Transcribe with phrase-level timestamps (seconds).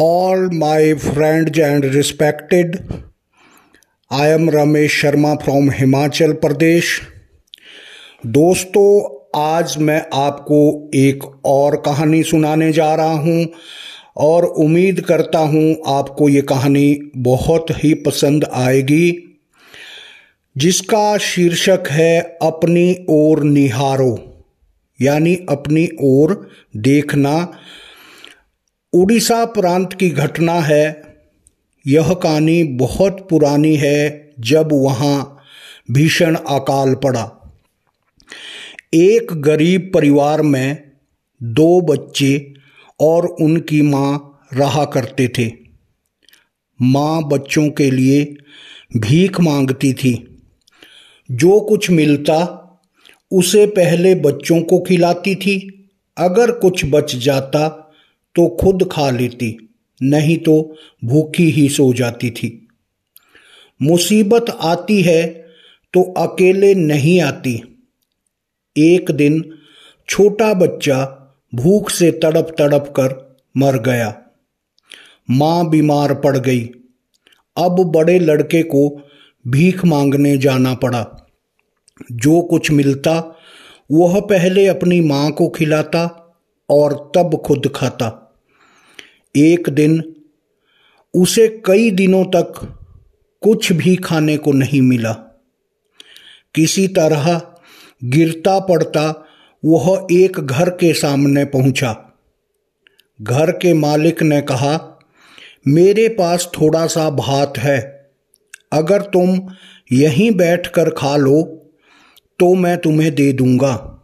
[0.00, 2.76] all my friends and respected.
[4.10, 6.90] I am Ramesh Sharma from Himachal Pradesh
[8.26, 8.90] दोस्तों,
[9.36, 10.60] आज मैं आपको
[10.94, 13.46] एक और कहानी सुनाने जा रहा हूँ
[14.16, 19.38] और उम्मीद करता हूँ आपको ये कहानी बहुत ही पसंद आएगी,
[20.56, 24.16] जिसका शीर्षक है अपनी ओर निहारो,
[25.00, 26.40] यानी अपनी ओर
[26.76, 27.36] देखना
[28.92, 31.02] उड़ीसा प्रांत की घटना है।
[31.86, 35.38] यह कहानी बहुत पुरानी है, जब वहाँ
[35.90, 37.54] भीषण अकाल पड़ा।
[38.94, 40.92] एक गरीब परिवार में
[41.42, 42.54] दो बच्चे
[43.00, 45.52] और उनकी माँ रहा करते थे।
[46.82, 48.36] माँ बच्चों के लिए
[48.96, 50.42] भीख मांगती थी।
[51.30, 52.64] जो कुछ मिलता,
[53.32, 57.77] उसे पहले बच्चों को खिलाती थी। अगर कुछ बच जाता
[58.38, 59.68] तो खुद खा लेती,
[60.02, 60.74] नहीं तो
[61.04, 62.68] भूखी ही सो जाती थी।
[63.82, 65.46] मुसीबत आती है
[65.94, 67.62] तो अकेले नहीं आती।
[68.76, 69.54] एक दिन
[70.08, 71.14] छोटा बच्चा
[71.54, 74.22] भूख से तड़प तड़प कर मर गया।
[75.30, 76.64] माँ बीमार पड़ गई।
[77.56, 79.02] अब बड़े लड़के को
[79.48, 81.26] भीख मांगने जाना पड़ा।
[82.12, 83.36] जो कुछ मिलता,
[83.92, 86.36] वह पहले अपनी माँ को खिलाता
[86.70, 88.24] और तब खुद खाता।
[89.36, 90.14] एक दिन,
[91.14, 92.76] उसे कई दिनों तक
[93.40, 95.12] कुछ भी खाने को नहीं मिला।
[96.54, 97.40] किसी तरह
[98.04, 99.26] गिरता पड़ता
[99.64, 102.20] वह एक घर के सामने पहुँचा।
[103.22, 104.98] घर के मालिक ने कहा,
[105.68, 108.10] मेरे पास थोड़ा सा भात है।
[108.72, 109.40] अगर तुम
[109.92, 111.42] यहीं बैठकर खा लो
[112.38, 113.94] तो मैं तुम्हें दे दूँगा।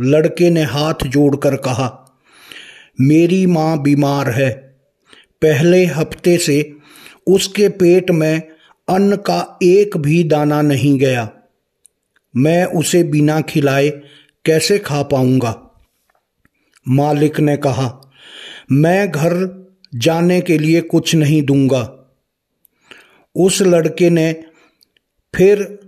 [0.00, 1.99] लड़के ने हाथ जोड़कर कहा
[3.00, 4.50] मेरी माँ बीमार है।
[5.42, 6.76] पहले हफ़्ते से
[7.26, 8.40] उसके पेट में
[8.88, 11.28] अन्न का एक भी दाना नहीं गया।
[12.36, 13.88] मैं उसे बिना खिलाए
[14.44, 15.54] कैसे खा पाऊँगा?
[16.88, 18.12] मालिक ने कहा,
[18.72, 19.34] मैं घर
[19.94, 21.82] जाने के लिए कुछ नहीं दूँगा।
[23.36, 24.32] उस लड़के ने
[25.34, 25.78] फिर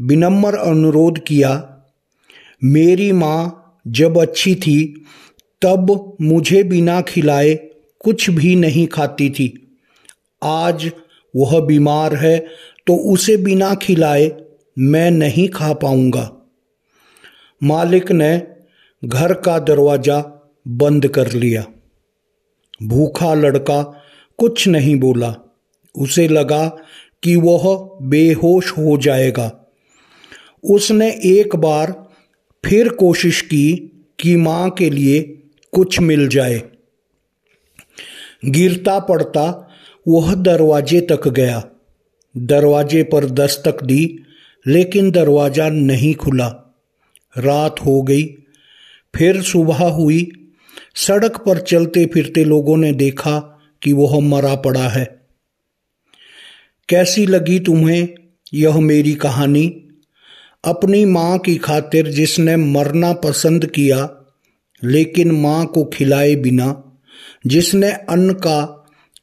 [0.00, 1.52] विनम्र अनुरोध किया,
[2.64, 5.04] मेरी माँ जब अच्छी थी
[5.64, 7.54] तब मुझे बिना खिलाए
[8.00, 9.76] कुछ भी नहीं खाती थी।
[10.42, 10.90] आज
[11.36, 12.38] वह बीमार है
[12.86, 14.30] तो उसे बिना खिलाए
[14.78, 16.30] मैं नहीं खा पाऊँगा।
[17.62, 18.46] मालिक ने
[19.04, 20.20] घर का दरवाज़ा
[20.68, 21.64] बंद कर लिया।
[22.82, 23.82] भूखा लड़का
[24.38, 25.34] कुछ नहीं बोला।
[25.94, 26.66] उसे लगा
[27.22, 27.64] कि वह
[28.02, 29.50] बेहोश हो जाएगा।
[30.64, 31.94] उसने एक बार
[32.64, 33.72] फिर कोशिश की
[34.18, 35.20] कि माँ के लिए
[35.72, 36.62] कुछ मिल जाए।
[38.44, 39.68] गिरता पड़ता,
[40.08, 41.64] वह दरवाजे तक गया।
[42.36, 44.18] दरवाजे पर दस्तक दी,
[44.66, 46.48] लेकिन दरवाज़ा नहीं खुला।
[47.38, 48.24] रात हो गई।
[49.16, 50.32] फिर सुबह हुई।
[50.96, 55.26] सड़क पर चलते फिरते लोगों ने देखा कि वह मरा पड़ा है।
[56.88, 58.08] कैसी लगी तुम्हें
[58.54, 59.88] यह मेरी कहानी?
[60.64, 64.18] अपनी माँ की खातिर जिसने मरना पसंद किया
[64.84, 66.98] लेकिन माँ को खिलाए बिना,
[67.46, 68.78] जिसने अन्न का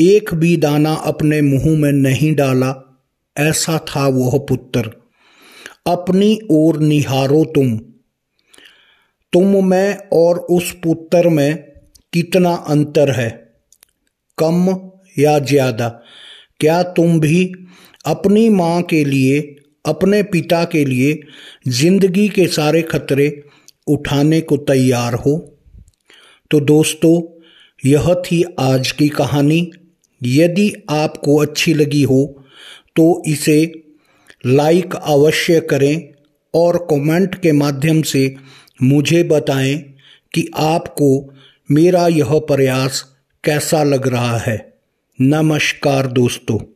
[0.00, 3.02] एक भी दाना अपने मुँह में नहीं डाला,
[3.38, 4.90] ऐसा था वह पुत्र।
[5.86, 7.76] अपनी ओर निहारो तुम।
[9.32, 11.56] तुम में और उस पुत्र में
[12.12, 13.54] कितना अंतर है?
[14.38, 15.88] कम या ज़्यादा?
[16.60, 17.52] क्या तुम भी
[18.06, 19.40] अपनी माँ के लिए,
[19.86, 21.20] अपने पिता के लिए
[21.68, 23.42] ज़िंदगी के सारे खतरे
[23.86, 25.58] उठाने को तैयार हो।
[26.50, 27.42] तो दोस्तों,
[27.86, 29.70] यह थी आज की कहानी।
[30.22, 32.44] यदि आपको अच्छी लगी हो
[32.96, 33.82] तो इसे
[34.46, 36.08] लाइक अवश्य करें
[36.54, 38.34] और कमेंट के माध्यम से
[38.82, 39.76] मुझे बताएँ
[40.34, 41.34] कि आपको
[41.70, 43.04] मेरा यह प्रयास
[43.44, 44.78] कैसा लग रहा है।
[45.20, 46.71] नमस्कार दोस्तों।